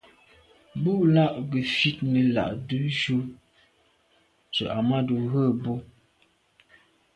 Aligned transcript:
Bú 0.81 0.93
lá' 1.13 1.35
gə́ 1.49 1.63
fít 1.75 1.97
nə̀ 2.11 2.23
lɑgdə̌ 2.35 2.81
jú 2.99 3.17
zə̄ 4.55 4.67
Ahmadou 4.77 5.21
rə̂ 5.31 5.45
bú. 5.61 5.73